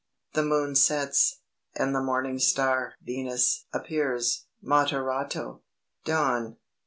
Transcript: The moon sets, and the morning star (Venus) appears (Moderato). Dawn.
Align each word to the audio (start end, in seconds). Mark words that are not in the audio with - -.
The 0.33 0.41
moon 0.41 0.73
sets, 0.75 1.41
and 1.75 1.93
the 1.93 2.01
morning 2.01 2.39
star 2.39 2.95
(Venus) 3.03 3.67
appears 3.71 4.47
(Moderato). 4.59 5.61
Dawn. 6.05 6.57